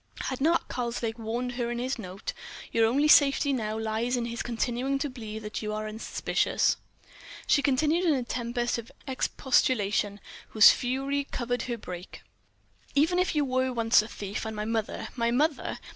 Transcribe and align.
Had 0.21 0.41
not 0.41 0.67
Karslake 0.67 1.19
warned 1.19 1.51
her 1.51 1.69
in 1.69 1.77
his 1.77 1.99
note: 1.99 2.33
"Your 2.71 2.87
only 2.87 3.07
safety 3.07 3.53
now 3.53 3.77
lies 3.77 4.17
in 4.17 4.25
his 4.25 4.41
continuing 4.41 4.97
to 4.97 5.11
believe 5.11 5.43
that 5.43 5.61
you 5.61 5.73
are 5.75 5.87
unsuspicious." 5.87 6.77
She 7.45 7.61
continued 7.61 8.05
in 8.05 8.15
a 8.15 8.23
tempest 8.23 8.79
of 8.79 8.91
expostulation 9.07 10.19
whose 10.47 10.71
fury 10.71 11.25
covered 11.25 11.61
her 11.69 11.77
break: 11.77 12.23
"Even 12.95 13.19
if 13.19 13.35
you 13.35 13.45
were 13.45 13.71
once 13.71 14.01
a 14.01 14.07
thief 14.07 14.43
and 14.43 14.55
my 14.55 14.65
mother—my 14.65 15.29
mother! 15.29 15.77